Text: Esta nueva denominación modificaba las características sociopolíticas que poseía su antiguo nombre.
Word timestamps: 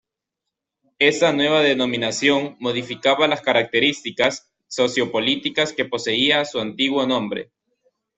Esta 0.97 1.31
nueva 1.31 1.61
denominación 1.61 2.57
modificaba 2.59 3.27
las 3.27 3.41
características 3.41 4.51
sociopolíticas 4.67 5.73
que 5.73 5.85
poseía 5.85 6.43
su 6.43 6.59
antiguo 6.59 7.05
nombre. 7.05 7.51